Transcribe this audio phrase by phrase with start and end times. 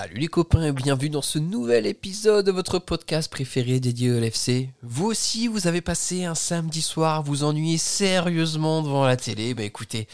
[0.00, 4.20] Salut les copains et bienvenue dans ce nouvel épisode de votre podcast préféré dédié au
[4.20, 4.70] LFC.
[4.84, 9.54] Vous aussi, vous avez passé un samedi soir, vous ennuyez sérieusement devant la télé.
[9.54, 10.06] Bah écoutez,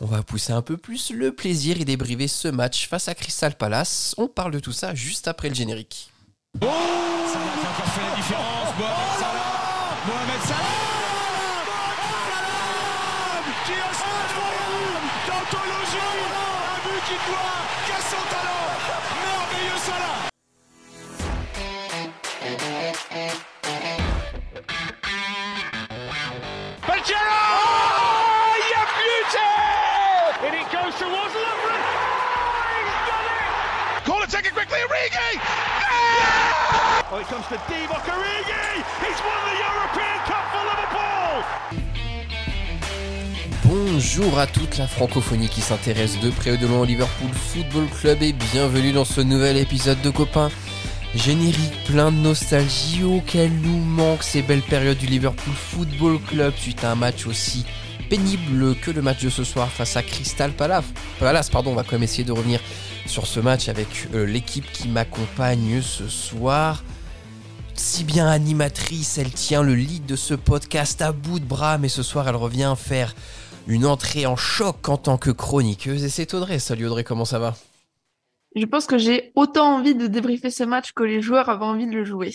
[0.00, 3.54] on va pousser un peu plus le plaisir et débriver ce match face à Crystal
[3.54, 4.16] Palace.
[4.18, 6.10] On parle de tout ça juste après le générique.
[6.60, 8.74] Oh Salah qui a encore fait la différence.
[8.76, 9.54] Mohamed Salah
[10.04, 10.88] Mohamed Salah
[13.64, 14.18] qui a son
[15.28, 18.37] d'anthologie Un but qui doit qu'à
[40.94, 41.42] Oh!
[43.64, 47.88] Bonjour à toute la francophonie qui s'intéresse de près ou de loin au Liverpool Football
[48.00, 50.50] Club et bienvenue dans ce nouvel épisode de Copains.
[51.16, 56.84] Générique plein de nostalgie auquel nous manquent ces belles périodes du Liverpool Football Club suite
[56.84, 57.66] à un match aussi
[58.08, 60.84] pénible que le match de ce soir face à Crystal Palace.
[61.18, 62.60] Palace pardon, on va quand même essayer de revenir
[63.06, 66.84] sur ce match avec euh, l'équipe qui m'accompagne ce soir.
[67.78, 71.88] Si bien animatrice, elle tient le lead de ce podcast à bout de bras, mais
[71.88, 73.14] ce soir elle revient faire
[73.68, 76.02] une entrée en choc en tant que chroniqueuse.
[76.02, 76.58] Et c'est Audrey.
[76.58, 77.56] Salut Audrey, comment ça va?
[78.56, 81.86] Je pense que j'ai autant envie de débriefer ce match que les joueurs avaient envie
[81.86, 82.34] de le jouer.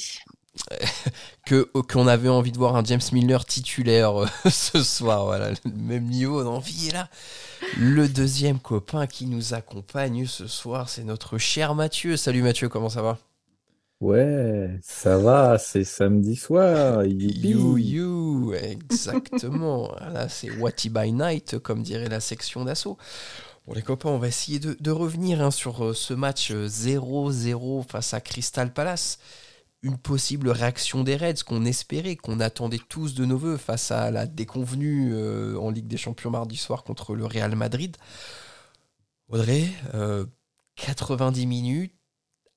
[1.46, 5.26] que qu'on avait envie de voir un James Miller titulaire euh, ce soir.
[5.26, 7.10] Voilà, le même niveau d'envie est là.
[7.78, 12.16] Le deuxième copain qui nous accompagne ce soir, c'est notre cher Mathieu.
[12.16, 13.18] Salut Mathieu, comment ça va?
[14.04, 17.06] Ouais, ça va, c'est samedi soir.
[17.06, 17.52] youpi.
[17.52, 19.96] You, you, exactement.
[20.02, 22.98] Là, c'est Watty by Night, comme dirait la section d'assaut.
[23.66, 26.68] Bon, les copains, on va essayer de, de revenir hein, sur euh, ce match euh,
[26.68, 29.20] 0-0 face à Crystal Palace.
[29.84, 34.12] Une possible réaction des Reds qu'on espérait, qu'on attendait tous de nos voeux face à
[34.12, 37.96] la déconvenue euh, en Ligue des Champions mardi soir contre le Real Madrid.
[39.30, 40.26] Audrey, euh,
[40.76, 41.94] 90 minutes,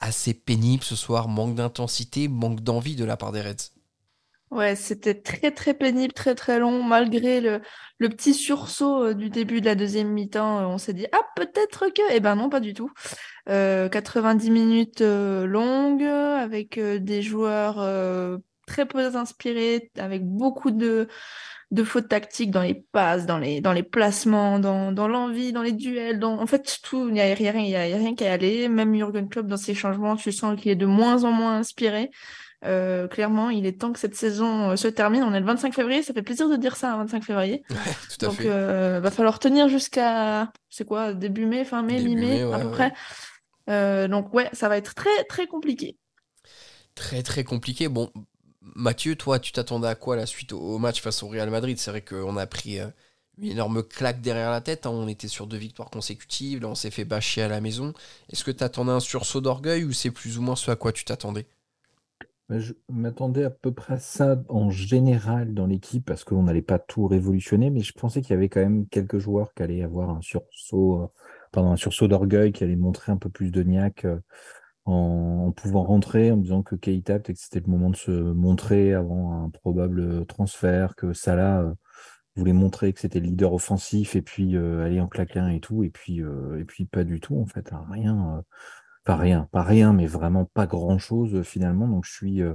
[0.01, 3.73] assez pénible ce soir, manque d'intensité, manque d'envie de la part des Reds.
[4.53, 7.61] Ouais, c'était très très pénible, très très long, malgré le,
[7.99, 10.61] petit sursaut euh, du début de la deuxième mi-temps.
[10.61, 12.03] euh, On s'est dit, ah, peut-être que.
[12.12, 12.91] Eh ben non, pas du tout.
[13.49, 17.77] Euh, 90 minutes euh, longues, avec des joueurs
[18.67, 21.09] très peu inspirés, avec beaucoup de,
[21.72, 25.62] de fautes tactiques dans les passes, dans les, dans les placements, dans, dans l'envie, dans
[25.62, 26.41] les duels, dans...
[26.41, 28.32] en fait, tout, il n'y a rien, il y a, il y a rien qu'à
[28.32, 28.69] aller.
[28.69, 32.10] Même Jürgen Klopp, dans ses changements, tu sens qu'il est de moins en moins inspiré.
[32.65, 35.22] Euh, clairement, il est temps que cette saison euh, se termine.
[35.22, 37.62] On est le 25 février, ça fait plaisir de dire ça, un 25 février.
[37.71, 37.76] Ouais,
[38.09, 38.49] tout à Donc, fait.
[38.49, 42.59] euh, va falloir tenir jusqu'à, c'est quoi, début mai, fin mai, mi-mai, mai, ouais, à
[42.60, 42.91] peu ouais.
[43.66, 44.09] près.
[44.09, 45.97] Donc, ouais, ça va être très, très compliqué.
[46.94, 47.88] Très très compliqué.
[47.88, 48.10] Bon,
[48.75, 51.78] Mathieu, toi, tu t'attendais à quoi la suite au, match face au Real Madrid?
[51.78, 52.88] C'est vrai qu'on a pris euh,
[53.38, 54.84] une énorme claque derrière la tête.
[54.87, 54.91] hein.
[54.91, 56.65] On était sur deux victoires consécutives.
[56.66, 57.94] On s'est fait bâcher à la maison.
[58.31, 61.05] Est-ce que t'attendais un sursaut d'orgueil ou c'est plus ou moins ce à quoi tu
[61.05, 61.47] t'attendais?
[62.49, 66.62] Mais Je m'attendais à peu près à ça en général dans l'équipe parce qu'on n'allait
[66.62, 69.82] pas tout révolutionner, mais je pensais qu'il y avait quand même quelques joueurs qui allaient
[69.82, 71.10] avoir un sursaut,
[71.56, 74.21] euh, un sursaut d'orgueil, qui allaient montrer un peu plus de niaque euh,
[74.87, 78.95] en, pouvant rentrer, en disant que Keita, peut-être que c'était le moment de se montrer
[78.95, 81.75] avant un probable transfert, que Salah euh,
[82.37, 85.85] voulait montrer que c'était le leader offensif et puis euh, aller en claquin et tout,
[85.85, 88.39] et puis, euh, pas du tout en fait, hein, rien.
[88.39, 88.43] euh,
[89.05, 91.89] Pas rien, pas rien, mais vraiment pas grand-chose euh, finalement.
[91.89, 92.55] Donc je suis, euh,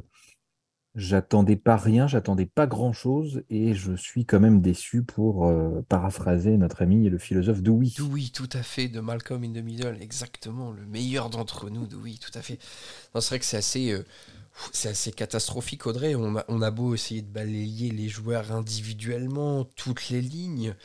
[0.96, 6.57] j'attendais pas rien, j'attendais pas grand-chose, et je suis quand même déçu pour euh, paraphraser
[6.57, 7.94] notre ami le philosophe Dewey.
[8.00, 12.18] Oui, tout à fait, de Malcolm in the Middle, exactement, le meilleur d'entre nous, oui,
[12.19, 12.57] tout à fait.
[13.16, 14.06] C'est vrai que c'est assez, euh,
[14.85, 16.16] assez catastrophique, Audrey.
[16.16, 20.75] On a, beau essayer de balayer les joueurs individuellement, toutes les lignes.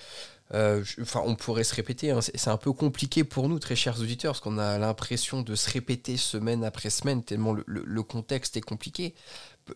[0.54, 0.84] euh,
[1.16, 2.10] on pourrait se répéter.
[2.12, 5.54] hein, c'est un peu compliqué pour nous, très chers auditeurs, parce qu'on a l'impression de
[5.56, 9.14] se répéter semaine après semaine, tellement le, le- le contexte est compliqué.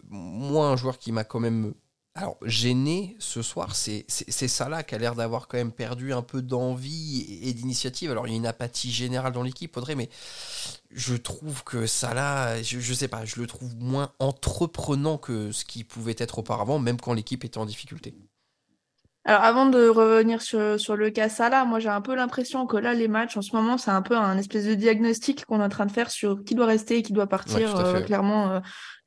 [0.08, 1.74] Moi, un joueur qui m'a quand même
[2.44, 7.40] gêné ce soir, c'est Salah qui a l'air d'avoir quand même perdu un peu d'envie
[7.42, 8.10] et, d'initiative.
[8.10, 10.08] Alors, il y a une apathie générale dans l'équipe, Audrey, mais
[10.90, 15.64] je trouve que Salah, je, je sais pas, je le trouve moins entreprenant que ce
[15.64, 18.14] qu'il pouvait être auparavant, même quand l'équipe était en difficulté.
[19.26, 22.78] Alors avant de revenir sur, sur le cas Salah, moi j'ai un peu l'impression que
[22.78, 25.64] là les matchs en ce moment c'est un peu un espèce de diagnostic qu'on est
[25.64, 28.60] en train de faire sur qui doit rester et qui doit partir euh, clairement euh,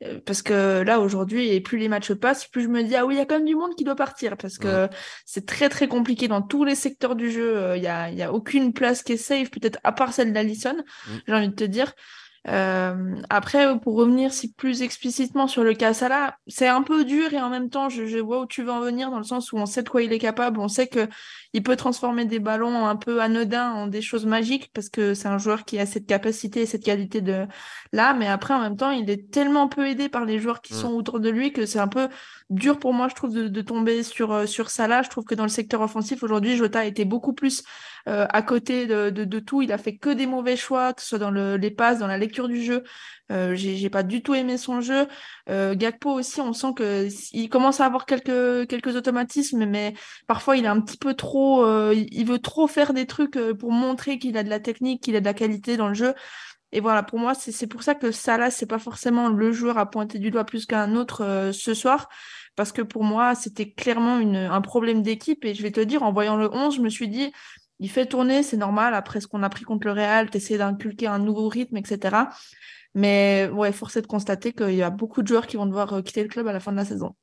[0.03, 3.07] euh, parce que là aujourd'hui et plus les matchs passent plus je me dis ah
[3.07, 4.87] oui il y a quand même du monde qui doit partir parce que
[5.25, 8.31] c'est très très compliqué dans tous les secteurs du jeu il y a, y a
[8.31, 11.11] aucune place qui est safe peut-être à part celle d'Allison mm.
[11.25, 11.91] j'ai envie de te dire
[12.49, 17.33] euh, après, pour revenir si plus explicitement sur le cas Salah, c'est un peu dur
[17.33, 19.53] et en même temps, je, je, vois où tu veux en venir dans le sens
[19.53, 21.07] où on sait de quoi il est capable, on sait que
[21.53, 25.29] il peut transformer des ballons un peu anodins en des choses magiques parce que c'est
[25.29, 27.45] un joueur qui a cette capacité et cette qualité de
[27.93, 30.73] là, mais après en même temps, il est tellement peu aidé par les joueurs qui
[30.73, 30.77] mm.
[30.77, 32.09] sont autour de lui que c'est un peu
[32.49, 35.01] dur pour moi, je trouve, de, de tomber sur euh, sur Salah.
[35.01, 37.63] Je trouve que dans le secteur offensif aujourd'hui, Jota a été beaucoup plus
[38.07, 39.61] euh, à côté de, de, de, tout.
[39.61, 42.07] Il a fait que des mauvais choix, que ce soit dans le, les passes, dans
[42.07, 42.83] la lecture du jeu.
[43.31, 45.07] Euh, j'ai pas du tout aimé son jeu.
[45.49, 49.93] Euh, Gakpo aussi, on sent que il commence à avoir quelques quelques automatismes, mais
[50.27, 51.65] parfois il est un petit peu trop.
[51.65, 55.01] Euh, il veut trop faire des trucs euh, pour montrer qu'il a de la technique,
[55.03, 56.13] qu'il a de la qualité dans le jeu.
[56.73, 59.89] Et voilà, pour moi, c'est pour ça que Salah, c'est pas forcément le joueur à
[59.89, 62.09] pointer du doigt plus qu'un autre ce soir
[62.55, 65.43] parce que pour moi, c'était clairement une, un problème d'équipe.
[65.45, 67.31] Et je vais te dire, en voyant le 11, je me suis dit,
[67.79, 70.57] il fait tourner, c'est normal, après ce qu'on a pris contre le Real, tu essaies
[70.57, 72.27] d'inculquer un nouveau rythme, etc.
[72.95, 75.93] Mais ouais, force est de constater qu'il y a beaucoup de joueurs qui vont devoir
[75.93, 77.15] euh, quitter le club à la fin de la saison.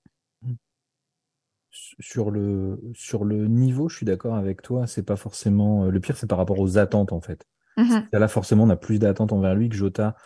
[1.70, 4.88] Sur le, sur le niveau, je suis d'accord avec toi.
[4.88, 5.84] C'est pas forcément.
[5.84, 7.46] Euh, le pire, c'est par rapport aux attentes, en fait.
[7.76, 8.08] Mhm.
[8.12, 10.16] Là, forcément, on a plus d'attentes envers lui que Jota.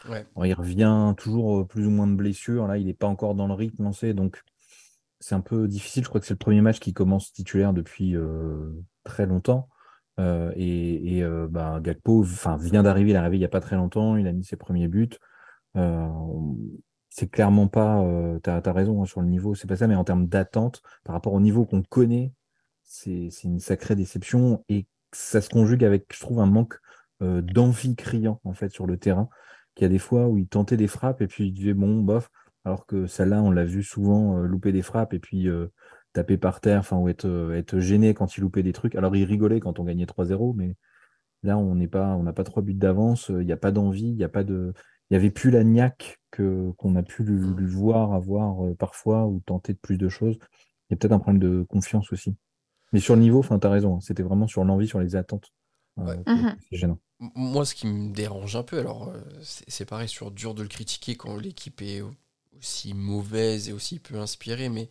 [0.42, 2.66] il revient toujours euh, plus ou moins de blessures.
[2.66, 4.14] Là, il n'est pas encore dans le rythme lancé.
[4.14, 4.42] Donc,
[5.20, 6.04] c'est un peu difficile.
[6.04, 8.14] Je crois que c'est le premier match qui commence titulaire depuis
[9.04, 9.68] très longtemps.
[10.18, 13.10] Et, et bah, Gakpo vient d'arriver.
[13.10, 14.16] Il est arrivé il n'y a pas très longtemps.
[14.16, 15.10] Il a mis ses premiers buts.
[15.76, 16.08] Euh,
[17.10, 19.94] c'est clairement pas, euh, tu as, raison hein, sur le niveau, c'est pas ça, mais
[19.94, 22.32] en termes d'attente, par rapport au niveau qu'on connaît,
[22.82, 26.74] c'est une sacrée déception et ça se conjugue avec, je trouve, un manque
[27.22, 29.28] euh, d'envie criant en fait sur le terrain,
[29.74, 32.02] qu'il y a des fois où il tentait des frappes et puis il disait bon,
[32.02, 32.30] bof,
[32.64, 35.48] alors que celle-là, on l'a vu souvent louper des frappes et puis
[36.14, 38.94] taper par terre, enfin, ou être, être gêné quand il loupait des trucs.
[38.94, 40.76] Alors il rigolait quand on gagnait 3-0, mais
[41.42, 44.08] là, on n'est pas, on n'a pas trois buts d'avance, il n'y a pas d'envie,
[44.08, 44.72] il n'y a pas de
[45.10, 49.26] il n'y avait plus la niaque que, qu'on a pu lui, voir avoir euh, parfois
[49.26, 50.38] ou tenter de plus de choses.
[50.88, 52.36] Il y a peut-être un problème de confiance aussi.
[52.92, 55.52] Mais sur le niveau, tu as raison, hein, c'était vraiment sur l'envie, sur les attentes.
[55.98, 56.56] Euh, mhm.
[56.70, 56.98] C'est gênant.
[57.34, 60.68] Moi, ce qui me dérange un peu, alors euh, c'est, pareil, sur dur de le
[60.68, 62.02] critiquer quand l'équipe est
[62.58, 64.88] aussi mauvaise et aussi peu inspirée, mais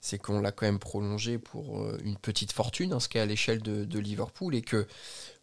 [0.00, 3.26] c'est qu'on l'a quand même prolongé pour une petite fortune, hein, ce qui est à
[3.26, 4.86] l'échelle de, Liverpool, et que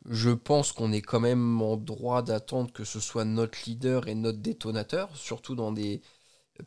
[0.10, 4.16] je pense qu'on est quand même en droit d'attendre que ce soit notre leader et
[4.16, 6.02] notre détonateur, surtout dans des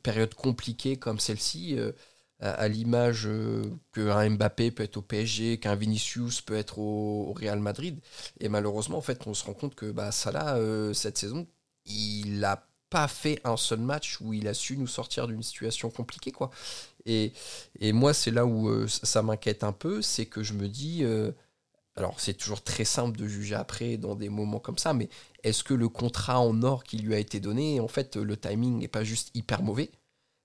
[0.03, 1.93] périodes compliquées comme celle-ci, euh,
[2.41, 3.63] à, l'image euh,
[3.93, 8.01] qu'un Mbappé peut être au PSG, qu'un Vinicius peut être au, Real Madrid.
[8.41, 11.47] Et malheureusement, en fait, on se rend compte que bah, Salah, euh, cette saison,
[11.87, 15.91] il n'a pas fait un seul match où il a su nous sortir d'une situation
[15.91, 16.31] compliquée.
[16.31, 16.51] quoi.
[17.07, 17.33] Et,
[17.81, 21.05] et moi, c'est là où ça m'inquiète un peu, c'est que je me dis
[21.97, 25.09] alors c'est toujours très simple de juger après dans des moments comme ça, mais
[25.45, 28.79] est-ce que le contrat en or qui lui a été donné, en fait, le timing
[28.79, 29.91] n'est pas juste hyper mauvais?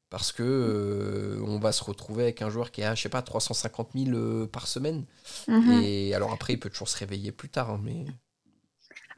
[0.10, 3.22] Parce que euh, on va se retrouver avec un joueur qui a, je sais pas,
[3.22, 5.06] 350 000 euh, par semaine.
[5.48, 5.84] Mm-hmm.
[5.84, 8.06] Et alors après, il peut toujours se réveiller plus tard, hein, mais.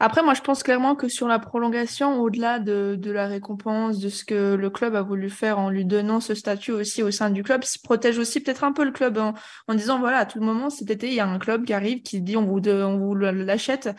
[0.04, 4.08] Après, moi, je pense clairement que sur la prolongation, au-delà de, de, la récompense, de
[4.08, 7.30] ce que le club a voulu faire en lui donnant ce statut aussi au sein
[7.30, 9.34] du club, se protège aussi peut-être un peu le club en,
[9.68, 12.02] en, disant, voilà, à tout moment, cet été, il y a un club qui arrive,
[12.02, 13.90] qui dit, on vous, on vous l'achète.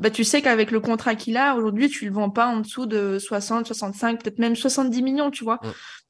[0.00, 2.86] Bah, tu sais qu'avec le contrat qu'il a, aujourd'hui, tu le vends pas en dessous
[2.86, 5.60] de 60, 65, peut-être même 70 millions, tu vois.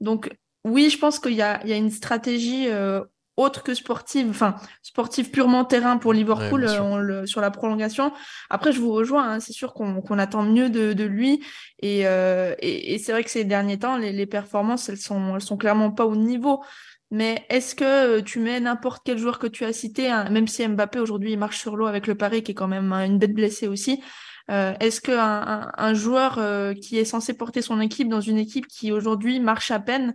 [0.01, 0.35] Donc,
[0.65, 3.03] oui, je pense qu'il y a, il y a une stratégie euh,
[3.37, 8.13] autre que sportive, enfin sportive purement terrain pour Liverpool euh, sur la prolongation.
[8.51, 11.43] Après, je vous rejoins, hein, c'est sûr qu'on attend mieux de, lui.
[11.85, 15.57] Euh, et, et, c'est vrai que ces derniers temps, les, performances, elles sont, elles sont
[15.57, 16.63] clairement pas au niveau.
[17.11, 20.49] Mais est-ce que euh, tu mets n'importe quel joueur que tu as cité, hein, même
[20.49, 23.19] si Mbappé aujourd'hui il marche sur l'eau avec le Paris, qui est quand même une
[23.19, 24.03] bête blessée aussi,
[24.49, 26.39] est-ce qu'un un, joueur
[26.79, 30.13] qui est censé porter son équipe dans une équipe qui aujourd'hui marche à peine,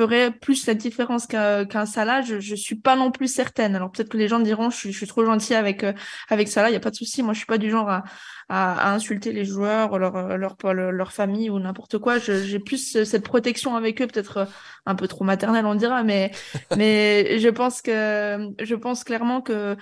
[0.00, 3.76] ferait plus cette différence qu'un Salah, je, je suis pas non plus certaine.
[3.76, 5.92] Alors peut-être que les gens diront je suis, je suis trop gentil avec euh,
[6.30, 7.22] avec Salah, il y a pas de souci.
[7.22, 8.04] Moi, je suis pas du genre à,
[8.48, 12.18] à, insulter les joueurs, leur leur leur, famille ou n'importe quoi.
[12.18, 14.44] J'ai plus cette protection avec eux, peut-être euh,
[14.86, 16.30] un peu trop maternelle, on dira, mais
[16.78, 19.76] mais je pense que je pense clairement que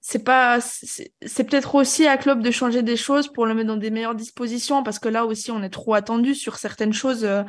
[0.00, 3.76] c'est pas c'est peut-être aussi à club de changer des choses pour le mettre dans
[3.76, 7.42] des meilleures dispositions parce que là aussi on est trop attendu sur certaines choses euh,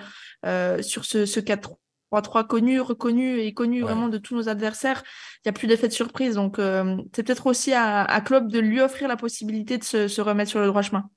[0.45, 1.77] euh sur ce, ce 4
[2.11, 5.03] 3-3 connu, reconnu et connu vraiment de tous nos adversaires.
[5.37, 6.35] Il n'y a plus d'effet de surprise.
[6.35, 10.07] Donc, euh, c'est peut-être aussi à, à Klopp de lui offrir la possibilité de se,
[10.07, 11.09] se remettre sur le droit chemin.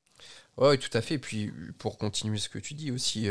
[0.56, 1.14] Oui, tout à fait.
[1.14, 3.28] Et puis, pour continuer ce que tu dis aussi,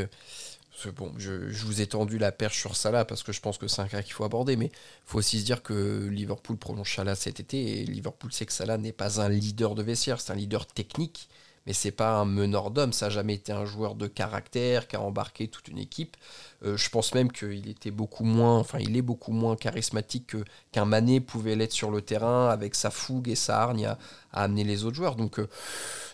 [0.92, 1.32] bon, je,
[1.66, 4.02] vous ai tendu la perche sur Salah parce que je pense que c'est un cas
[4.02, 4.72] qu'il faut aborder, mais il
[5.06, 8.78] faut aussi se dire que Liverpool prolonge Salah cet été et Liverpool sait que Salah
[8.78, 11.30] n'est pas un leader de vestiaire, c'est un leader technique,
[11.66, 12.94] mais c'est pas un meneur d'hommes.
[12.94, 16.18] Ça n'a jamais été un joueur de caractère qui a embarqué toute une équipe.
[16.64, 20.36] Euh, je pense même qu'il était beaucoup moins, enfin, il est beaucoup moins charismatique
[20.72, 23.98] qu'un Mané pouvait l'être sur le terrain avec sa fougue et sa hargne à,
[24.34, 25.16] amener les autres joueurs.
[25.16, 25.48] Donc, euh,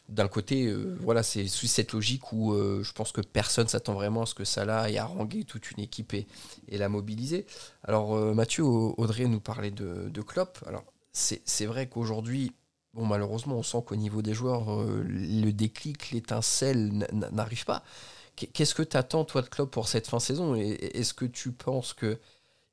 [0.08, 4.26] d'un côté, euh, voilà, c'est cette logique où je pense que personne s'attend vraiment à
[4.26, 6.28] ce que Salah ait harangué toute une équipe et,
[6.72, 7.46] la mobiliser.
[7.84, 10.60] Alors, Mathieu, Audrey nous parlait de, de Klopp.
[10.66, 12.54] Alors, c'est vrai qu'aujourd'hui,
[12.94, 17.84] bon, malheureusement, on sent qu'au niveau des joueurs, le déclic, l'étincelle n'arrive pas.
[18.36, 20.56] Qu'est-ce que tu attends, toi, de Klopp pour cette fin saison?
[20.56, 22.20] Est-ce que tu penses que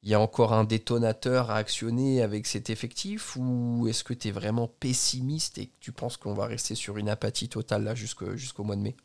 [0.03, 3.37] il y a encore un détonateur à actionner avec cet effectif?
[3.37, 6.99] Ou est-ce que tu es vraiment pessimiste et que tu penses qu'on va rester sur
[6.99, 8.97] une apathie totale là jusqu'au mois de mai?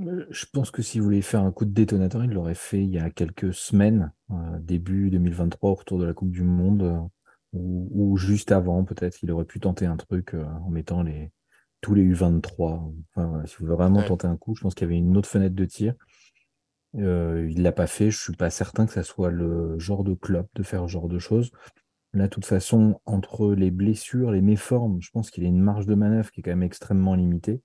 [0.00, 2.90] Euh, Je pense que s'il voulait faire un coup de détonateur, il l'aurait fait il
[2.90, 7.08] y a quelques semaines, euh, début 2023, autour de la Coupe du Monde,
[7.54, 9.22] euh, ou, juste avant, peut-être.
[9.22, 11.30] Il aurait pu tenter un truc en mettant les,
[11.80, 12.92] tous les U23.
[13.14, 15.28] Enfin, si vous voulez vraiment tenter un coup, je pense qu'il y avait une autre
[15.28, 15.94] fenêtre de tir.
[16.96, 18.10] Euh, il l'a pas fait.
[18.10, 21.08] Je suis pas certain que ça soit le genre de club de faire ce genre
[21.08, 21.50] de choses.
[22.14, 25.86] Là, de toute façon, entre les blessures, les méformes, je pense qu'il a une marge
[25.86, 27.60] de manœuvre qui est quand même extrêmement limitée.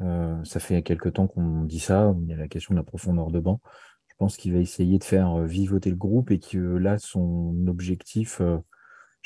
[0.00, 2.14] Euh, ça fait quelques temps qu'on dit ça.
[2.22, 3.60] Il y a la question de la profondeur de banc.
[4.08, 7.66] Je pense qu'il va essayer de faire euh, vivoter le groupe et que là, son
[7.66, 8.40] objectif,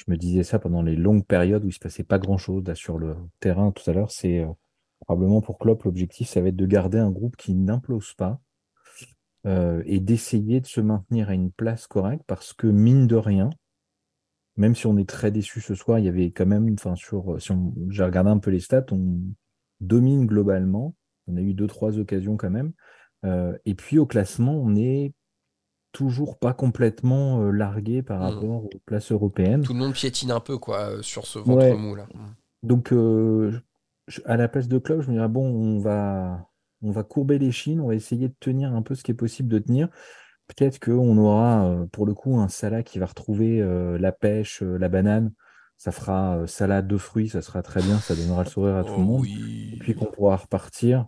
[0.00, 2.64] je me disais ça pendant les longues périodes où il se passait pas grand chose
[2.74, 4.46] sur le terrain tout à l'heure, c'est
[5.00, 8.40] probablement pour Klopp, l'objectif, ça va être de garder un groupe qui n'implose pas,
[9.46, 13.50] euh, et d'essayer de se maintenir à une place correcte parce que mine de rien,
[14.56, 17.40] même si on est très déçu ce soir, il y avait quand même, enfin sur,
[17.40, 17.52] si
[17.88, 19.20] j'ai regardé un peu les stats, on
[19.80, 20.94] domine globalement.
[21.26, 22.72] On a eu deux trois occasions quand même.
[23.24, 25.12] Euh, et puis au classement, on n'est
[25.92, 28.22] toujours pas complètement euh, largué par mmh.
[28.22, 29.62] rapport aux places européennes.
[29.62, 32.06] Tout le monde piétine un peu quoi sur ce ventre mou là.
[32.14, 32.34] Mmh.
[32.62, 32.94] Donc
[34.24, 36.50] à la place de club, je me dirais bon, on va
[36.82, 39.14] on va courber les chines, on va essayer de tenir un peu ce qui est
[39.14, 39.88] possible de tenir.
[40.46, 44.62] Peut-être qu'on aura euh, pour le coup un Salah qui va retrouver euh, la pêche,
[44.62, 45.32] euh, la banane.
[45.76, 48.96] Ça fera salade de fruits, ça sera très bien, ça donnera le sourire à tout
[48.96, 49.26] le oh monde.
[49.26, 51.06] Et puis qu'on pourra repartir.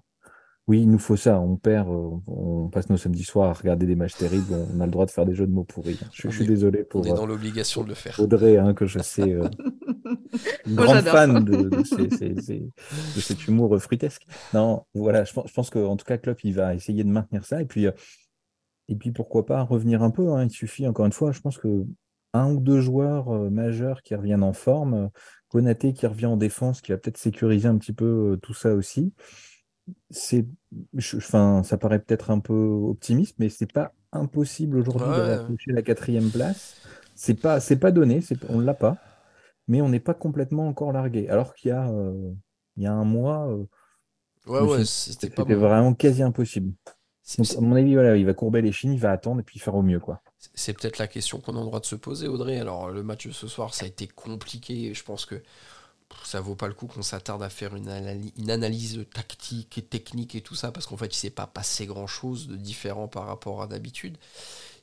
[0.69, 1.41] Oui, il nous faut ça.
[1.41, 4.55] On perd, on passe nos samedis soirs à regarder des matchs terribles.
[4.75, 5.99] On a le droit de faire des jeux de mots pourris.
[6.13, 7.01] Je, suis désolé pour.
[7.01, 8.19] On est dans l'obligation de le faire.
[8.21, 9.37] Audrey, hein, que je sais
[10.67, 11.71] une grande fan de,
[13.21, 14.27] cet humour fruitesque.
[14.55, 17.45] Non, voilà, je pense, je pense qu'en tout cas, Klopp, il va essayer de maintenir
[17.45, 17.61] ça.
[17.61, 17.93] Et puis, euh,
[18.89, 20.33] et puis pourquoi pas revenir un peu.
[20.33, 20.45] Hein.
[20.45, 21.85] Il suffit, encore une fois, je pense que
[22.35, 25.11] un ou deux joueurs euh, majeurs qui reviennent en forme,
[25.49, 28.75] Konaté qui revient en défense, qui va peut-être sécuriser un petit peu euh, tout ça
[28.75, 29.13] aussi.
[30.11, 30.47] C'est,
[31.17, 36.31] enfin, ça paraît peut-être un peu optimiste, mais c'est pas impossible aujourd'hui de la quatrième
[36.31, 36.77] place.
[37.15, 38.99] C'est pas, c'est pas donné, on l'a pas
[39.69, 41.29] mais on n'est pas complètement encore largué.
[41.29, 42.33] Alors qu'il y a, euh,
[42.77, 43.65] il y a un mois, euh,
[44.47, 46.73] ouais, c'était vraiment quasi impossible.
[47.39, 49.75] à mon avis, voilà, il va courber les chines, il va attendre et puis faire
[49.75, 50.01] au mieux.
[50.01, 50.21] quoi.
[50.55, 52.59] C'est peut-être la question qu'on a le droit de se poser, Audrey.
[52.59, 54.93] Alors, le match de ce soir, ça a été compliqué.
[54.93, 55.43] Je pense que
[56.25, 57.89] ça vaut pas le coup qu'on s'attarde à faire une,
[58.37, 61.87] une, analyse tactique et technique et tout ça, parce qu'en fait, il s'est pas passé
[61.87, 64.17] grand-chose de différent par rapport à d'habitude.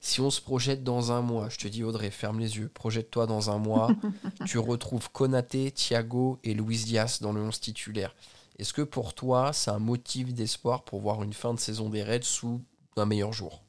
[0.01, 3.27] Si on se projette dans un mois, je te dis Audrey, ferme les yeux, projette-toi
[3.27, 3.89] dans un mois,
[4.45, 8.15] tu retrouves Konaté, Thiago et Luis Diaz dans le 11 titulaire.
[8.57, 12.03] Est-ce que pour toi, c'est un motif d'espoir pour voir une fin de saison des
[12.03, 12.62] Reds sous
[12.98, 13.63] un meilleur jour?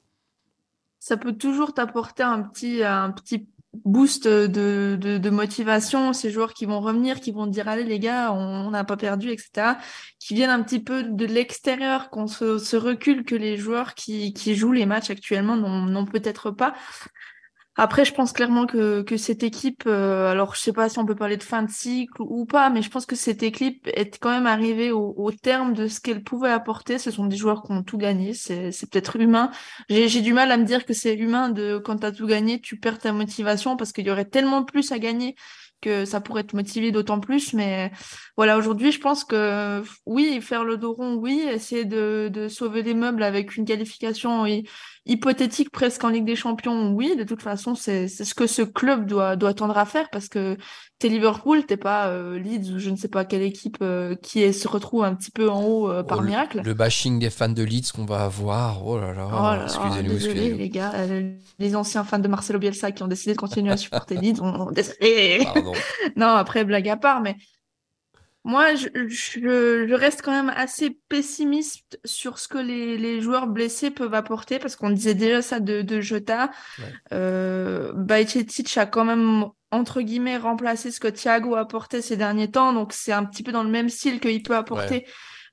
[0.98, 6.66] Ça peut toujours t'apporter un petit, un petit boost de, de, motivation, ces joueurs qui
[6.66, 9.76] vont revenir, qui vont dire allez les gars, on n'a pas perdu, etc.
[10.18, 14.32] Qui viennent un petit peu de l'extérieur, qu'on se, se, recule que les joueurs qui,
[14.32, 16.74] qui jouent les matchs actuellement n'ont peut-être pas.
[17.76, 21.06] Après, je pense clairement que, que cette équipe, euh, alors je sais pas si on
[21.06, 24.18] peut parler de fin de cycle ou pas, mais je pense que cette équipe est
[24.18, 26.98] quand même arrivée au, au terme de ce qu'elle pouvait apporter.
[26.98, 29.50] Ce sont des joueurs qui ont tout gagné, c'est peut-être humain.
[29.88, 32.60] J'ai du mal à me dire que c'est humain de quand tu as tout gagné,
[32.60, 35.36] tu perds ta motivation parce qu'il y aurait tellement plus à gagner
[35.80, 37.54] que ça pourrait te motiver d'autant plus.
[37.54, 37.90] Mais
[38.36, 42.82] voilà, aujourd'hui, je pense que oui, faire le dos rond, oui, essayer de, de sauver
[42.82, 44.44] des meubles avec une qualification
[45.06, 49.06] hypothétique presque en Ligue des Champions, oui, de toute façon, c'est ce que ce club
[49.06, 50.56] doit, doit tendre à faire parce que
[50.98, 54.42] t'es Liverpool, t'es pas euh, Leeds ou je ne sais pas quelle équipe euh, qui
[54.42, 56.60] est, se retrouve un petit peu en haut euh, par Oh, le- miracle.
[56.64, 58.86] Le, bashing des fans de Leeds qu'on va avoir.
[58.86, 59.28] Oh là là.
[59.32, 60.58] Oh excusez-nous, excusez-nous.
[60.58, 63.76] les gars, euh, les anciens fans de Marcelo Bielsa qui ont décidé de continuer à
[63.78, 64.72] supporter Leeds, on, on-.
[66.16, 67.36] Non, après, blague à part, mais
[68.44, 73.46] moi, je, je- je reste quand même assez pessimiste sur ce que les, les joueurs
[73.46, 76.50] blessés peuvent apporter, parce qu'on disait déjà ça de, de Jota.
[76.78, 76.84] Ouais.
[77.12, 82.50] Euh, Bajcetic a quand même, entre guillemets, remplacé ce que Thiago a apporté ces derniers
[82.50, 85.06] temps, donc c'est un petit peu dans le même style qu'il peut apporter.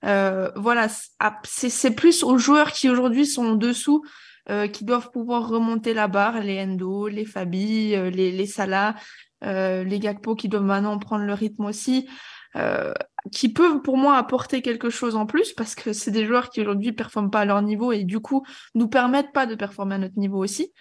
[0.05, 4.03] Euh, voilà, c'est- ah, c'est plus aux joueurs qui aujourd'hui sont en dessous,
[4.49, 8.95] euh, qui doivent pouvoir remonter la barre, les Endo, les Fabi, euh, les, les Salah,
[9.43, 12.07] euh, les Gakpo qui doivent maintenant prendre le rythme aussi,
[12.57, 12.93] euh,
[13.31, 16.61] qui peuvent pour moi apporter quelque chose en plus parce que c'est des joueurs qui
[16.61, 18.45] aujourd'hui performent pas à leur niveau et du coup
[18.75, 20.73] nous permettent pas de performer à notre niveau aussi,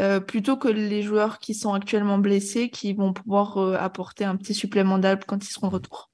[0.00, 4.36] euh, plutôt que les joueurs qui sont actuellement blessés qui vont pouvoir euh, apporter un
[4.36, 6.10] petit supplément d'âme quand ils seront de retour.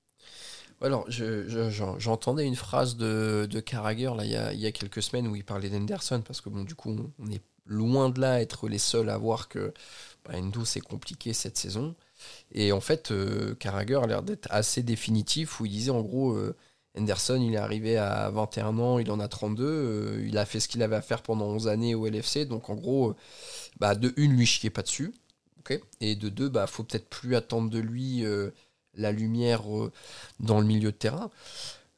[0.81, 5.03] Alors, je- je- j'en- j'entendais une phrase de, de Carragher là, il, y a, quelques
[5.03, 8.41] semaines où il parlait d'Henderson parce que bon, du coup, on, est loin de là
[8.41, 9.73] être les seuls à voir que
[10.25, 11.95] bah, Endo c'est compliqué cette saison.
[12.53, 16.33] Et en fait, euh, Carragher a l'air d'être assez définitif où il disait en gros,
[16.33, 16.57] euh,
[16.99, 20.61] Henderson il est arrivé à 21 ans, il en a 32, euh, il a fait
[20.61, 23.17] ce qu'il avait à faire pendant 11 années au LFC, donc en gros, euh,
[23.79, 25.15] bah, de une, lui chiez pas dessus.
[26.01, 28.51] et de deux, bah, faut peut-être plus attendre de lui euh,
[28.95, 29.93] la lumière euh,
[30.41, 31.31] dans le milieu de terrain.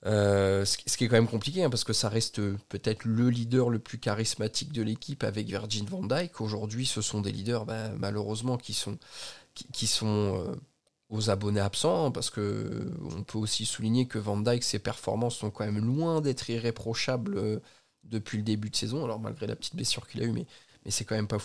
[0.04, 3.78] Ce, qui est quand même compliqué, hein, parce que ça reste peut-être le leader le
[3.78, 6.40] plus charismatique de l'équipe avec Virgin van Dijk.
[6.40, 8.98] Aujourd'hui, ce sont des leaders, bah, malheureusement, qui sont,
[9.54, 10.54] qui, sont euh,
[11.09, 14.78] aux abonnés absents, hein, parce que euh, on peut aussi souligner que Van Dijk, ses
[14.78, 17.61] performances sont quand même loin d'être irréprochables euh,
[18.04, 20.47] depuis le début de saison, alors malgré la petite blessure qu'il a eue, mais,
[20.85, 21.38] mais c'est quand même pas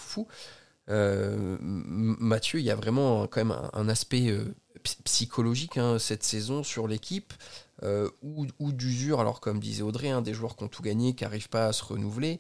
[0.87, 4.31] M- Mathieu, il y a vraiment quand même un, aspect
[4.83, 7.33] psy- psychologique hein, cette saison sur l'équipe,
[8.21, 11.23] ou, ou d'usure, alors comme disait Audrey, hein, des joueurs qui ont tout gagné, qui
[11.23, 12.39] n'arrivent pas à se renouveler,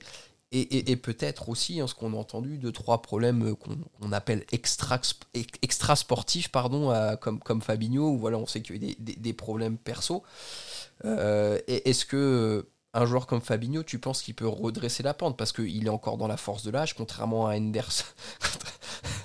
[0.51, 4.99] et, peut-être aussi, hein, ce qu'on a entendu, deux, trois problèmes euh, qu'on appelle extra,
[5.61, 9.15] extra sportifs, pardon, comme, comme Fabinho, où voilà, on sait qu'il y a eu des,
[9.15, 10.23] des- problèmes perso.
[11.05, 15.37] Euh, Est-ce que euh, un joueur comme Fabinho, tu penses qu'il peut redresser la pente?
[15.37, 18.05] Parce qu'il est encore dans la force de l'âge, contrairement à Henderson.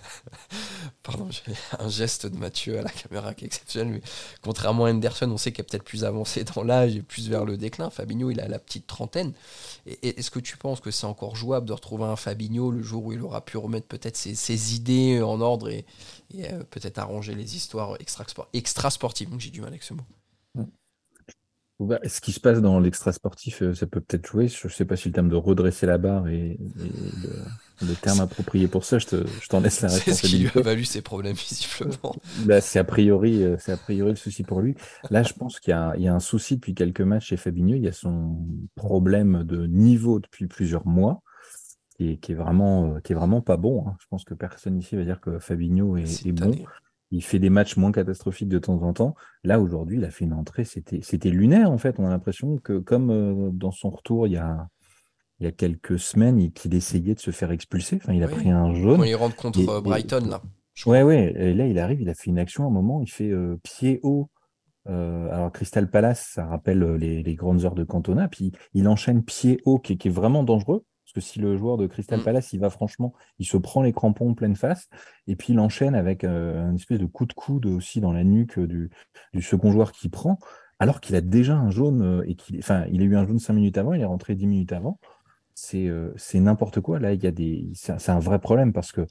[1.11, 4.03] Pardon, j'ai un geste de Mathieu à la caméra qui est exceptionnel, mais
[4.43, 7.45] contrairement à Henderson, on sait qu'il est peut-être plus avancé dans l'âge et plus vers
[7.45, 7.91] le déclin.
[7.91, 9.33] Fabinho, il a la petite trentaine.
[10.03, 13.13] Est-ce que tu penses que c'est encore jouable de retrouver un Fabinho le jour où
[13.13, 15.85] il aura pu remettre peut-être ses, idées en ordre et,
[16.37, 18.91] euh, peut-être arranger les histoires extra, extra
[19.39, 20.03] j'ai du mal avec ce mot.
[21.81, 24.49] Bah, ce qui se passe dans l'extra sportif, euh, ça peut peut-être jouer.
[24.49, 27.47] Je ne sais pas si le terme de redresser la barre est, le,
[27.81, 28.99] le terme approprié pour ça.
[28.99, 30.59] Je te- je t'en laisse la C'est ce qui lui responsabilité.
[30.59, 32.17] a valu ses problèmes, visiblement.
[32.35, 34.75] Bah, c'est a priori, euh, c'est a priori le souci pour lui.
[35.09, 37.39] Là, je pense qu'il y a, il y a un souci depuis quelques matchs chez
[37.39, 37.75] Fabinho.
[37.77, 38.37] Il y a son
[38.75, 41.23] problème de niveau depuis plusieurs mois,
[41.97, 43.87] qui est, qui est vraiment, euh, qui est vraiment pas bon.
[43.89, 43.97] hein.
[44.01, 46.51] Je pense que personne ici va dire que Fabinho est bon.
[47.11, 49.15] Il fait des matchs moins catastrophiques de temps en temps.
[49.43, 51.99] Là, aujourd'hui, il a fait une entrée, c'était, lunaire, en fait.
[51.99, 54.69] On a l'impression que, comme euh, dans son retour il y a,
[55.41, 57.97] il y a quelques semaines, il- qu'il essayait de se faire expulser.
[57.97, 58.33] Enfin, il a Oui.
[58.35, 58.99] pris un jaune.
[58.99, 60.43] Quand il rentre contre Et- et- Brighton, là.
[60.87, 61.33] Ouais, ouais.
[61.37, 63.59] Et là, il arrive, il a fait une action à un moment, il fait euh,
[63.63, 64.31] pied haut.
[64.89, 68.29] Euh, alors, Crystal Palace, ça rappelle les, les grandes heures de Cantona.
[68.29, 70.85] Puis, il enchaîne pied haut, qui est vraiment dangereux.
[71.13, 72.23] Parce que si le joueur de Crystal Mm.
[72.23, 74.89] Palace, il va franchement, il se prend les crampons en pleine face.
[75.27, 78.25] Et puis, il enchaîne avec euh, un espèce de coup de coude aussi dans la
[78.25, 78.91] nuque du,
[79.35, 80.39] du second joueur qui prend.
[80.79, 83.39] Alors qu'il a déjà un jaune, euh, et qu'il, enfin, il a eu un jaune
[83.39, 84.99] cinq minutes avant, il est rentré dix minutes avant.
[85.55, 86.99] C'est euh, c'est n'importe quoi.
[87.01, 89.07] Là, il y a des, c'est un- c'est un vrai problème parce que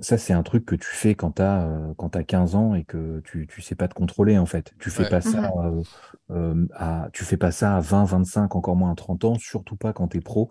[0.00, 3.48] ça, c'est un truc que tu fais quand tu as, 15 ans et que tu
[3.56, 4.72] ne sais pas te contrôler, en fait.
[4.80, 5.08] Tu fais Ouais.
[5.10, 5.82] pas ça euh,
[6.30, 9.76] euh, à, tu fais pas ça à 20, 25, encore moins à 30 ans, surtout
[9.76, 10.50] pas quand tu es pro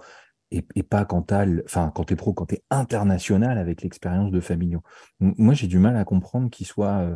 [0.51, 4.81] et, pas quand tu enfin, quand es pro, quand tu international avec l'expérience de Fabinho.
[5.19, 7.15] Moi, j'ai du mal à comprendre qu'il soit euh,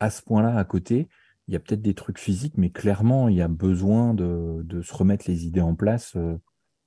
[0.00, 1.08] à ce point-là à côté.
[1.46, 4.94] Il y a peut-être des trucs physiques, mais clairement, il y a besoin de, se
[4.94, 6.38] remettre les idées en place euh,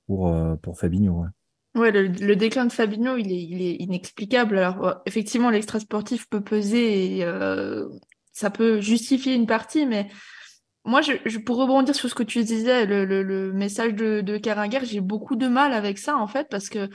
[0.06, 1.24] pour, euh, pour Fabinho.
[1.74, 1.90] ouais.
[1.92, 4.58] Le, déclin de Fabinho, il est, inexplicable.
[4.58, 7.26] Alors, effectivement, l'extra sportif peut peser et
[8.32, 10.08] ça peut justifier une partie, mais
[10.84, 14.20] moi, je, je, pour rebondir sur ce que tu disais, le, le, le message de,
[14.20, 14.40] de
[14.84, 16.90] j'ai beaucoup de mal avec ça, en fait, parce que,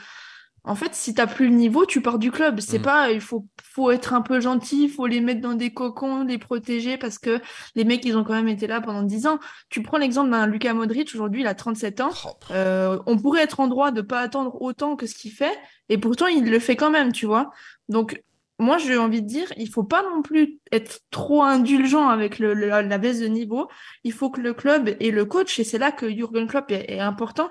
[0.63, 2.60] en fait, si t'as plus le niveau, tu pars du club.
[2.60, 2.84] C'est Mm.
[2.84, 6.23] pas, il faut, faut être un peu gentil, il faut les mettre dans des cocons,
[6.25, 7.41] les protéger, parce que
[7.75, 9.39] les mecs, ils ont quand même été là pendant 10 ans.
[9.69, 12.12] Tu prends l'exemple d'un Luka Modric, aujourd'hui, il a 37 ans.
[12.25, 15.58] Oh, Euh, on pourrait être en droit de pas attendre autant que ce qu'il fait,
[15.88, 17.52] et pourtant il le fait quand même, tu vois.
[17.88, 18.21] Donc
[18.60, 22.54] moi, j'ai envie de dire, il faut pas non plus être trop indulgent avec le,
[22.54, 23.69] la baisse de niveau.
[24.04, 27.00] Il faut que le club et le coach, et c'est là que Jürgen Klopp est
[27.00, 27.50] important,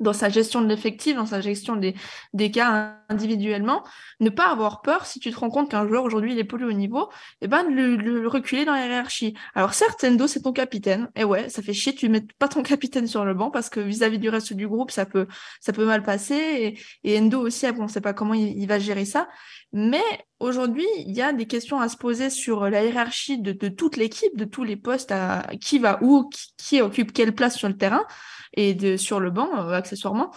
[0.00, 1.94] dans sa gestion de l'effectif, dans sa gestion des,
[2.32, 3.82] des cas individuellement,
[4.20, 6.64] ne pas avoir peur si tu te rends compte qu'un joueur aujourd'hui il est plus
[6.64, 7.08] haut niveau,
[7.40, 9.34] et eh ben de le, reculer dans la hiérarchie.
[9.54, 12.62] Alors certes, Endo c'est ton capitaine, et ouais, ça fait chier, tu mets pas ton
[12.62, 15.26] capitaine sur le banc parce que vis-à-vis du reste du groupe, ça peut
[15.60, 18.78] ça peut mal passer, et, et Endo aussi, on ne sait pas comment il, va
[18.78, 19.28] gérer ça.
[19.72, 20.02] Mais
[20.40, 23.96] aujourd'hui, il y a des questions à se poser sur la hiérarchie de, de toute
[23.96, 27.76] l'équipe, de tous les postes, à qui va où, qui occupe quelle place sur le
[27.76, 28.04] terrain
[28.56, 30.32] et de, sur le banc, euh, accessoirement.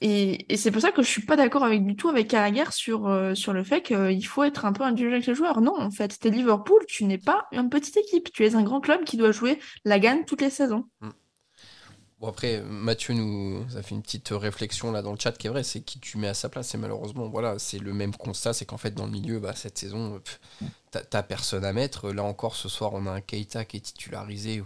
[0.00, 2.70] Et, et c'est pour ça que je suis pas d'accord avec du tout avec Carragher
[2.70, 5.60] sur, euh, sur le fait qu'il faut être un peu indulgent avec les joueurs.
[5.60, 8.32] Non, en fait, t'es Liverpool, tu n'es pas une petite équipe.
[8.32, 10.84] Tu es un grand club qui doit jouer la gagne toutes les saisons.
[11.00, 11.08] Mm.
[12.20, 15.50] Bon après, Mathieu nous a fait une petite réflexion là dans le chat qui est
[15.50, 16.74] vrai, c'est qui tu mets à sa place.
[16.74, 19.78] Et malheureusement, voilà, c'est le même constat, c'est qu'en fait dans le milieu, bah, cette
[19.78, 20.20] saison,
[20.90, 22.10] t'as personne à mettre.
[22.10, 24.64] Là encore, ce soir, on a un Keita qui est titularisé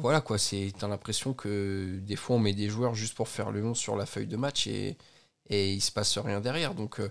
[0.00, 3.50] voilà quoi, c'est t'as l'impression que des fois on met des joueurs juste pour faire
[3.50, 4.96] le nom sur la feuille de match et,
[5.48, 6.74] et il se passe rien derrière.
[6.74, 7.08] Donc euh,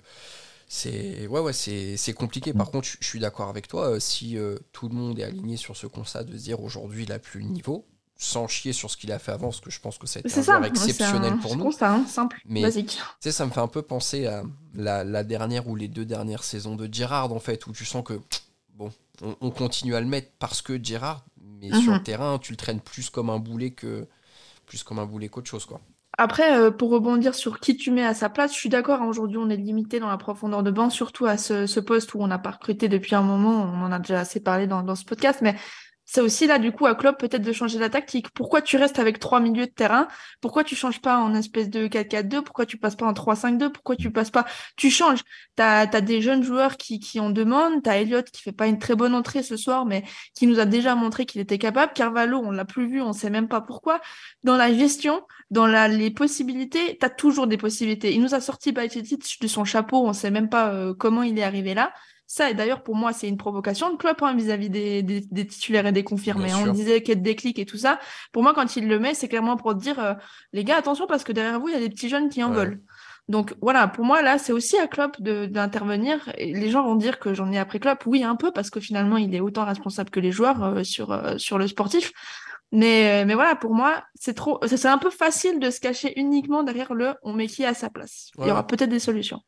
[0.67, 2.53] c'est ouais ouais c'est compliqué.
[2.53, 3.89] Par contre, je suis d'accord avec toi.
[3.89, 7.03] Euh, si euh, tout le monde est aligné sur ce constat de se dire aujourd'hui
[7.03, 7.86] il a plus le niveau,
[8.17, 10.65] sans chier sur ce qu'il a fait avant, parce que je pense que un joueur
[10.65, 11.71] exceptionnel pour nous.
[11.71, 12.97] C'est hein, simple, Mais, basique.
[13.19, 16.75] ça me fait un peu penser à la, la, dernière ou les deux dernières saisons
[16.75, 18.19] de Gerrard en fait, où tu sens que
[18.73, 21.26] bon, on, on continue à le mettre parce que Gerrard,
[21.62, 22.04] mais sur le mhm.
[22.04, 24.08] terrain, tu le traînes plus comme un boulet que
[24.65, 25.82] plus comme un boulet qu'autre chose, quoi.
[26.17, 29.02] Après, euh, pour rebondir sur qui tu mets à sa place, je suis d'accord.
[29.02, 32.21] Hein, aujourd'hui, on est limité dans la profondeur de banc, surtout à ce, poste où
[32.21, 33.63] on n'a pas recruté depuis un moment.
[33.63, 35.56] On en a déjà assez parlé dans, dans ce podcast, mais
[36.13, 38.30] c'est aussi là, du coup, à Klopp peut-être de changer la tactique.
[38.36, 40.08] Pourquoi tu restes avec trois milieux de terrain?
[40.41, 43.95] Pourquoi tu changes pas en espèce de 4-4-2 Pourquoi tu passes pas en 3-5-2 Pourquoi
[43.95, 44.45] tu passes pas?
[44.76, 45.23] Tu changes.
[45.58, 47.82] Tu as, des jeunes joueurs qui, qui en demandent.
[47.82, 50.04] Tu as Elliott qui fait pas une très bonne entrée ce soir, mais
[50.36, 51.93] qui nous a déjà montré qu'il était capable.
[51.93, 53.99] Carvalho, on l'a plus vu, on sait même pas pourquoi.
[54.43, 58.13] Dans la gestion, dans la, les possibilités, tu toujours des possibilités.
[58.13, 61.39] Il nous a sorti Bajcetic de son chapeau, on sait même pas euh, comment il
[61.39, 61.91] est arrivé là.
[62.34, 65.86] Ça, et d'ailleurs, pour moi, c'est une provocation de club hein, vis-à-vis des, des, titulaires
[65.86, 66.52] et des confirmés.
[66.56, 68.00] On disait qu'il y a des clics et tout ça.
[68.32, 70.15] Pour moi, quand il le met, c'est clairement pour dire, euh,
[70.52, 72.50] les gars, attention, parce que derrière vous, il y a des petits jeunes qui en
[72.50, 72.82] veulent.
[73.30, 76.28] Donc voilà, pour moi, là, c'est aussi à Klopp d'intervenir.
[76.39, 78.04] Les gens vont dire que j'en ai après Klopp.
[78.08, 81.12] Oui, un peu, parce que finalement, il est autant responsable que les joueurs euh, sur,
[81.12, 82.13] euh, sur le sportif.
[82.72, 86.63] Mais, mais voilà, pour moi, c'est trop, c'est un peu facile de se cacher uniquement
[86.63, 88.32] derrière le on met qui à sa place.
[88.39, 89.41] Il y aura peut-être des solutions.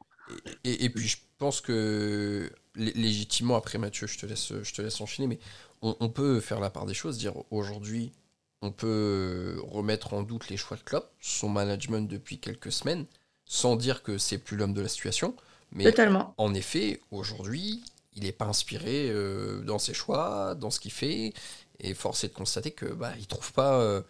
[0.63, 5.27] et, puis, je pense que légitimement, après Mathieu, je te laisse, je te laisse enchaîner,
[5.27, 5.39] mais
[5.81, 8.11] on, peut faire la part des choses, dire aujourd'hui,
[8.61, 13.05] on peut remettre en doute les choix de Klopp, son management depuis quelques semaines,
[13.45, 15.35] sans dire que c'est plus l'homme de la situation.
[15.71, 15.93] Mais
[16.37, 17.83] en effet, aujourd'hui,
[18.15, 21.33] il n'est pas inspiré euh, dans ses choix, dans ce qu'il fait,
[21.79, 24.01] et force est de constater que bah, il trouve pas, euh,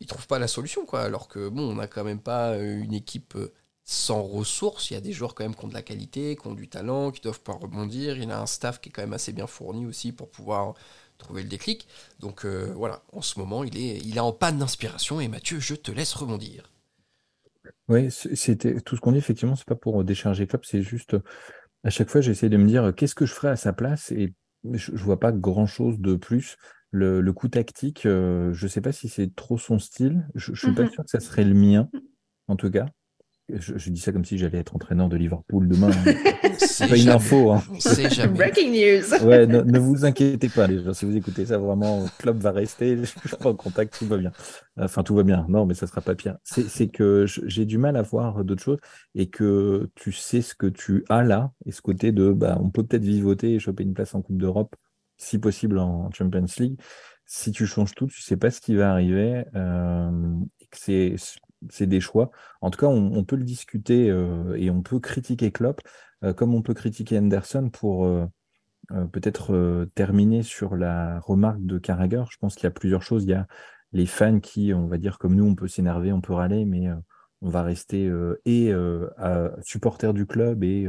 [0.00, 1.02] il trouve pas la solution, quoi.
[1.02, 3.52] Alors que bon, on n'a quand même pas une équipe euh,
[3.84, 4.90] sans ressources.
[4.90, 6.68] Il y a des joueurs quand même qui ont de la qualité, qui ont du
[6.68, 8.16] talent, qui doivent pas rebondir.
[8.18, 10.74] Il a un staff qui est quand même assez bien fourni aussi pour pouvoir
[11.18, 11.86] trouver le déclic.
[12.20, 15.20] Donc euh, voilà, en ce moment, il est, il est en panne d'inspiration.
[15.20, 16.70] Et Mathieu, je te laisse rebondir.
[17.88, 21.16] Oui, c'était tout ce qu'on dit, effectivement, c'est pas pour décharger Klopp, c'est juste
[21.84, 24.12] à chaque fois j'essaie de me dire qu'est-ce que je ferais à sa place?
[24.12, 24.34] Et
[24.72, 26.56] je, vois pas grand chose de plus.
[26.90, 30.74] Le, coup tactique, euh, je sais pas si c'est trop son style, je, je suis
[30.74, 30.90] pas mhm.
[30.90, 31.88] sûr que ça serait le mien,
[32.48, 32.86] en tout cas.
[33.48, 35.90] Je, dis ça comme si j'allais être entraîneur de Liverpool demain.
[36.58, 37.52] C'est pas une info.
[37.52, 37.62] Hein.
[38.34, 39.26] Breaking news.
[39.26, 40.94] Ouais, ne, vous inquiétez pas, les gens.
[40.94, 42.96] Si vous écoutez ça, vraiment, le club va rester.
[43.02, 44.32] Je suis pas en contact, tout va bien.
[44.78, 45.44] Enfin, tout va bien.
[45.48, 46.36] Non, mais ça sera pas pire.
[46.44, 48.78] C'est que j'ai du mal à voir d'autres choses
[49.14, 52.70] et que tu sais ce que tu as là et ce côté de, bah, on
[52.70, 54.76] peut peut-être vivoter et choper une place en Coupe d'Europe,
[55.16, 56.78] si possible en Champions League.
[57.26, 59.44] Si tu changes tout, tu sais pas ce qui va arriver.
[59.54, 60.10] Euh,
[60.72, 61.16] c'est
[61.70, 62.30] c'est des choix.
[62.60, 65.80] En tout cas, on, peut le discuter euh, et on peut critiquer Klopp,
[66.24, 68.26] euh, comme on peut critiquer Anderson pour euh,
[69.12, 72.24] peut-être terminer sur la remarque de Carragher.
[72.30, 73.24] Je pense qu'il y a plusieurs choses.
[73.24, 73.46] Il y a
[73.92, 76.88] les fans qui, on va dire comme nous, on peut s'énerver, on peut râler, mais
[77.42, 78.10] on va rester
[78.44, 78.72] et
[79.62, 80.88] supporter du club et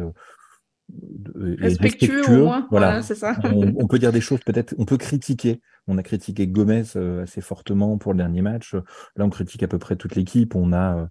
[1.36, 2.68] respectueux, au moins.
[2.70, 3.36] Voilà, c'est ça.
[3.44, 5.62] on, peut dire des choses, peut-être, on peut critiquer.
[5.88, 8.74] On a critiqué Gomez euh, assez fortement pour le dernier match.
[8.74, 10.56] Là, on critique à peu près toute l'équipe.
[10.56, 11.06] On a, euh,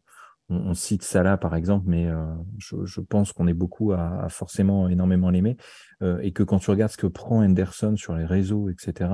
[0.48, 2.24] on, cite Salah par exemple, mais euh,
[2.58, 5.56] je, pense qu'on est beaucoup à, forcément énormément l'aimer
[6.20, 9.10] et que quand tu regardes ce que prend Henderson sur les réseaux, etc.,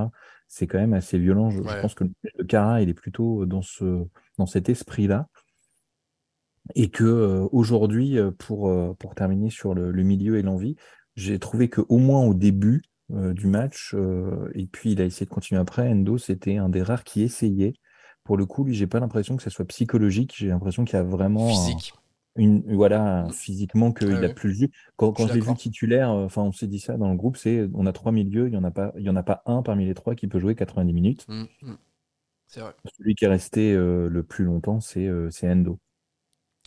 [0.47, 1.51] c'est quand même assez violent.
[1.51, 4.05] Je, pense que le Cara, il est plutôt dans ce,
[4.39, 5.29] dans cet esprit-là.
[6.75, 10.77] Et que euh, aujourd'hui, euh, pour, euh, pour terminer sur le, le milieu et l'envie,
[11.17, 13.95] j'ai trouvé que au moins au début euh, du match,
[14.55, 17.73] et puis il a essayé de continuer après, Endo, c'était un des rares qui essayait.
[18.25, 20.35] Pour le coup, lui, j'ai pas l'impression que ça soit psychologique.
[20.37, 21.77] J'ai l'impression qu'il y a vraiment un-
[22.37, 24.71] une, voilà, physiquement qu'il Ouais, a plus jus.
[24.97, 27.93] Quand, l'ai vu titulaire, enfin, on s'est dit ça dans le groupe, c'est on a
[27.93, 29.95] trois milieux, il y en a pas, il y en a pas un parmi les
[29.95, 31.27] trois qui peut jouer 90 minutes.
[31.29, 31.45] Mm.
[32.47, 32.75] C'est vrai.
[32.97, 35.79] Celui qui est resté euh, le plus longtemps, c'est euh, c'est Endo.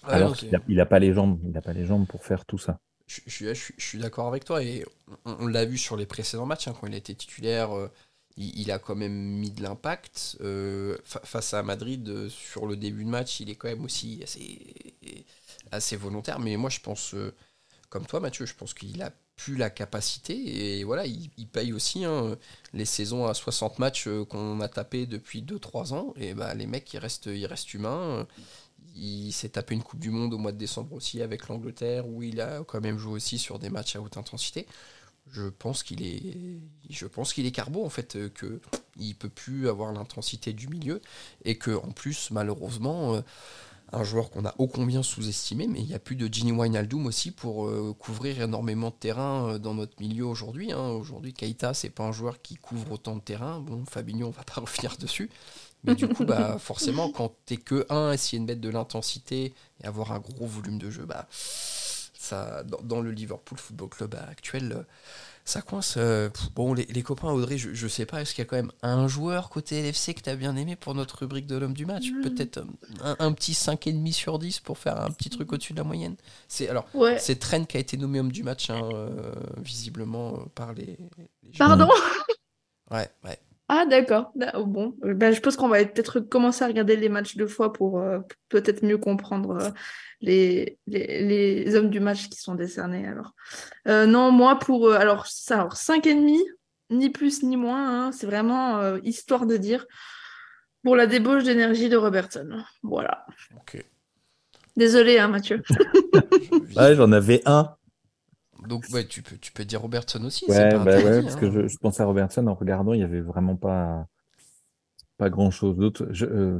[0.03, 2.23] Alors qu'il c'est- a, il a pas les jambes, il a pas les jambes pour
[2.23, 2.79] faire tout ça.
[3.07, 4.85] Je, je suis, je suis- je suis d'accord avec toi et
[5.25, 7.91] on, on l'a vu sur les précédents matchs hein, quand il été titulaire, euh,
[8.37, 12.67] il, il a quand même mis de l'impact euh, fa- face à Madrid euh, sur
[12.67, 13.39] le début de match.
[13.41, 14.95] Il est quand même aussi assez,
[15.71, 17.15] assez volontaire, mais moi je pense
[17.89, 21.73] comme toi Mathieu, je pense qu'il a plus la capacité et voilà, il, il paye
[21.73, 22.37] aussi hein,
[22.73, 26.93] les saisons à 60 matchs qu'on a tapé depuis 2-3 ans et bah les mecs
[26.93, 28.27] ils restent, ils restent humains.
[29.03, 32.21] Il s'est tapé une Coupe du Monde au mois de décembre aussi avec l'Angleterre, où
[32.21, 34.67] il a quand même joué aussi sur des matchs à haute intensité.
[35.31, 36.59] Je pense qu'il est,
[36.89, 38.61] je pense qu'il est carbo en fait, euh, que
[38.99, 41.01] il peut plus avoir l'intensité du milieu
[41.45, 43.21] et que en plus malheureusement euh,
[43.91, 47.05] un joueur qu'on a ô combien sous-estimé, mais il n'y a plus de Gini Wijnaldum
[47.07, 50.71] aussi pour euh, couvrir énormément de terrain dans notre milieu aujourd'hui.
[50.71, 50.89] hein.
[50.89, 53.59] Aujourd'hui, Keita, c'est pas un joueur qui couvre autant de terrain.
[53.59, 55.29] Bon, Fabinho, on va pas revenir dessus.
[55.84, 59.88] Mais du coup, bah, forcément, quand t'es que un, essayer de mettre de l'intensité et
[59.88, 64.86] avoir un gros volume de jeu, bah, ça, dans, dans le Liverpool Football Club actuel,
[65.44, 65.96] ça coince.
[65.98, 68.58] euh, bon, les, les copains, Audrey, je, je sais pas, est-ce qu'il y a quand
[68.58, 71.88] même un joueur côté LFC que t'as bien aimé pour notre rubrique de l'homme du
[71.88, 72.12] match?
[72.12, 72.22] Mm.
[72.22, 72.65] Peut-être euh,
[73.04, 76.15] un, un petit 5,5 sur 10 pour faire un petit truc au-dessus de la moyenne
[76.48, 77.17] c'est, Alors, Ouais.
[77.17, 80.98] c'est Trent qui a été nommé homme du match, hein, euh, visiblement, par les.
[81.17, 81.89] les Pardon?
[82.91, 83.39] Ouais, ouais.
[83.73, 84.34] Ah d'accord.
[84.36, 87.47] Da- oh, Bon, ben, je pense qu'on va peut-être commencer à regarder les matchs deux
[87.47, 89.69] fois pour euh, peut-être mieux comprendre euh,
[90.19, 91.23] les, les,
[91.63, 93.34] les hommes du match qui sont décernés alors.
[93.88, 96.38] Euh, non, moi pour euh, alors ça alors cinq et demi,
[96.89, 99.86] ni plus ni moins, hein, c'est vraiment euh, histoire de dire
[100.84, 102.62] pour la débauche d'énergie de Robertson.
[102.84, 103.25] Voilà.
[103.55, 103.81] Ok.
[104.75, 105.63] Désolé hein Mathieu.
[106.75, 107.73] Ouais, j'en avais un.
[108.67, 110.45] Donc, ouais, tu peux, tu peux dire Robertson aussi.
[110.47, 111.39] Ouais, pas bah ouais, parce hein.
[111.39, 114.08] que je, je pensais à Robertson en regardant, il y avait vraiment pas,
[115.17, 116.08] pas grand chose d'autre.
[116.24, 116.60] Euh,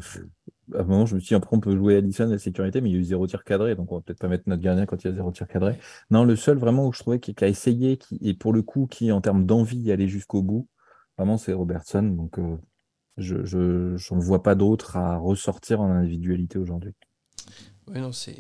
[0.74, 2.82] à un moment, je me suis dit, après, on peut jouer Allison à la sécurité,
[2.82, 4.62] mais il y a eu zéro tir cadré, donc on va peut-être pas mettre notre
[4.62, 5.78] gardien quand il y a zéro tir cadré.
[6.10, 8.62] Non, le seul vraiment où je trouvais qu'il qui a essayé, qui, et pour le
[8.62, 10.68] coup, qui en termes d'envie aller jusqu'au bout,
[11.18, 12.04] vraiment, c'est Robertson.
[12.04, 12.58] Donc, euh,
[13.18, 16.94] je, je, j'en vois pas d'autre à ressortir en individualité aujourd'hui.
[17.88, 18.38] Ouais, non, c'est.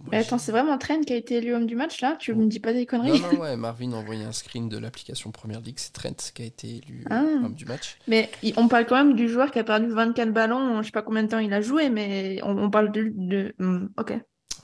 [0.00, 2.16] Moi, attends, c'est vraiment Trent qui a été élu homme du match là?
[2.18, 4.78] Tu me dis pas des Non, conneries non, ouais, Marvin a envoyé un screen de
[4.78, 5.78] l'application Première Ligue.
[5.78, 7.22] C'est Trent qui a été élu Ah.
[7.22, 7.98] homme du match.
[8.08, 11.02] Mais on parle quand même du joueur qui a perdu 24 ballons, je sais pas
[11.02, 13.12] combien de temps il a joué, mais on, on parle de...
[13.14, 14.14] de- hmm, ok,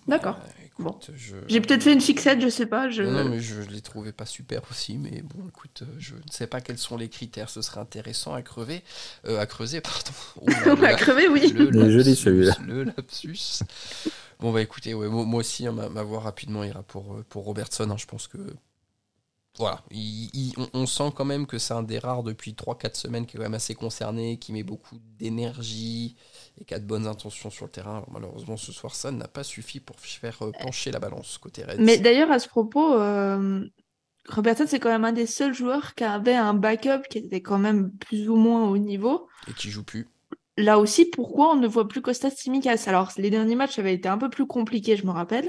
[0.08, 0.38] d'accord.
[0.80, 1.34] Écoute, je...
[1.48, 2.88] J'ai peut-être fait une fixette, je sais pas.
[2.88, 3.02] Je...
[3.02, 4.96] Non, non, mais je, je l'ai trouvé pas super aussi.
[4.96, 7.50] Mais bon, écoute, euh, je ne sais pas quels sont les critères.
[7.50, 8.82] Ce serait intéressant à crever.
[9.26, 10.12] euh, à creuser, pardon.
[10.40, 10.94] Oh là là.
[10.94, 11.52] crevé, oui.
[11.52, 12.56] Le lapsus, celui-là.
[12.64, 13.60] Le lapsus.
[14.40, 17.24] Bon, bah écoutez, ouais, moi, moi aussi, hein, ma, ma voix rapidement ira pour, euh,
[17.28, 17.88] pour Robertson.
[17.90, 18.38] hein, je pense que.
[19.58, 22.94] Voilà, il- il- on, on sent quand même que c'est un des rares depuis 3-4
[22.96, 26.14] semaines qui est quand même assez concerné, qui met beaucoup d'énergie
[26.60, 27.96] et qui a de bonnes intentions sur le terrain.
[27.96, 31.64] Alors, malheureusement, ce soir, ça n'a pas suffi pour faire euh, pencher la balance côté
[31.64, 31.76] Reds.
[31.80, 33.64] Mais d'ailleurs, à ce propos, euh,
[34.28, 37.58] Robertson, c'est quand même un des seuls joueurs qui avait un backup qui était quand
[37.58, 39.26] même plus ou moins au niveau.
[39.48, 40.06] Et qui joue plus.
[40.58, 42.84] Là aussi, pourquoi on ne voit plus Costas Tsimikas?
[42.86, 45.48] Alors, les derniers matchs avaient été un peu plus compliqués, je me rappelle.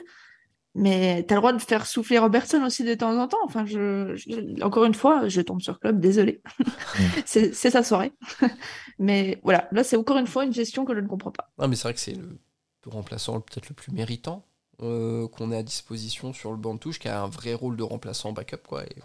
[0.76, 3.40] Mais tu as le droit de faire souffler Robertson aussi de temps en temps.
[3.44, 6.42] Enfin, je, je- encore une fois, je tombe sur Club, désolé.
[7.26, 8.14] c'est c'est sa soirée.
[9.00, 11.50] Mais voilà, là, c'est encore une fois une gestion que je ne comprends pas.
[11.58, 12.38] Non, mais c'est vrai que c'est le
[12.86, 14.46] remplaçant peut-être le plus méritant
[14.82, 17.76] euh, qu'on ait à disposition sur le banc de touche, qui a un vrai rôle
[17.76, 18.84] de remplaçant backup, quoi.
[18.86, 18.96] Et,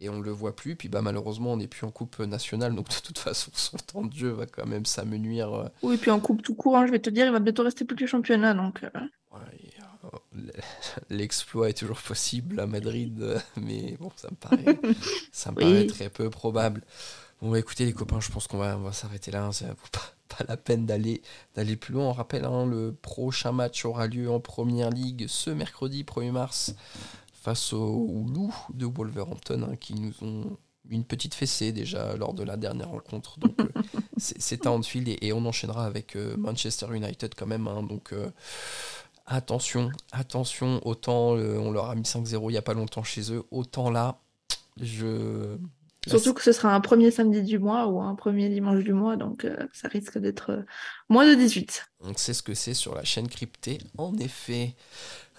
[0.00, 0.76] et on le voit plus.
[0.76, 4.04] Puis bah, malheureusement, on n'est plus en Coupe nationale, donc de toute façon, son temps
[4.04, 5.52] de jeu va quand même s'amenuire.
[5.52, 7.62] euh, Oui, puis en coupe tout court, hein, je vais te dire, il va bientôt
[7.62, 8.54] rester plus que championnat.
[8.54, 8.88] Donc, euh,
[9.32, 9.70] ouais, et,
[10.04, 10.50] euh,
[11.10, 14.78] L'exploit est toujours possible à Madrid, mais bon, ça me paraît,
[15.32, 15.62] ça me Oui.
[15.64, 16.82] paraît très peu probable.
[17.42, 19.44] Bon, bah, écoutez, les copains, je pense qu'on va, on va s'arrêter là.
[19.44, 19.52] hein.
[19.52, 21.22] Ça vaut pas, pas la peine d'aller
[21.54, 22.04] d'aller plus loin.
[22.06, 26.74] On rappelle, hein, le prochain match aura lieu en première ligue ce mercredi 1er mars
[27.40, 30.56] face aux loups de Wolverhampton hein, qui nous ont
[30.88, 33.38] une petite fessée déjà lors de la dernière rencontre.
[33.38, 33.68] Donc, euh,
[34.16, 37.68] c'est à Anfield et, et on enchaînera avec euh, Manchester United quand même.
[37.68, 37.82] hein.
[37.82, 38.30] donc, euh,
[39.26, 40.80] attention, attention.
[40.86, 43.90] Autant euh, on leur a mis 5-0 il n'y a pas longtemps chez eux, autant
[43.90, 44.18] là,
[44.80, 45.56] je
[46.06, 49.16] Surtout que ce sera un premier samedi du mois ou un premier dimanche du mois,
[49.16, 50.62] donc euh, ça risque d'être euh,
[51.10, 51.84] moins de 18.
[52.00, 54.74] On sait ce que c'est sur la chaîne cryptée, en effet.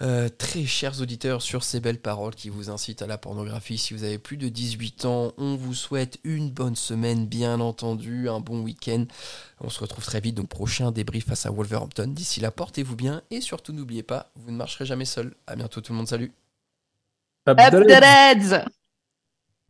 [0.02, 3.94] Euh, très chers auditeurs, sur ces belles paroles qui vous incitent à la pornographie, si
[3.94, 8.40] vous avez plus de 18 ans, on vous souhaite une bonne semaine, bien entendu, un
[8.40, 9.04] bon week-end.
[9.60, 12.08] On se retrouve très vite, donc prochain débrief face à Wolverhampton.
[12.08, 15.34] D'ici là, portez-vous bien et surtout n'oubliez pas, vous ne marcherez jamais seul.
[15.46, 16.32] À bientôt tout le monde, salut.
[17.46, 18.64] Up the Reds